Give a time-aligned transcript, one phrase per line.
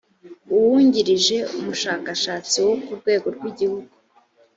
[0.55, 3.91] uwungirije umushakashatsi wo ku rwego rw’igihugu